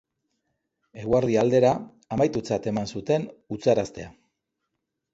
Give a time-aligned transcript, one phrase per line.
[1.01, 1.75] Eguerdi aldera,
[2.17, 4.13] amaitutzat eman zuten utzaraztea.